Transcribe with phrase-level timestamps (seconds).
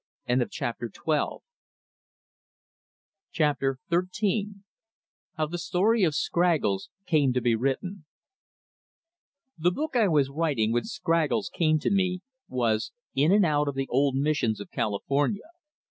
[0.49, 1.45] Chapter XIII
[3.37, 8.05] How the Story of Scraggles came to be Written
[9.59, 13.75] The book I was writing when Scraggles came to me was "In and Out of
[13.75, 15.51] the Old Missions of California."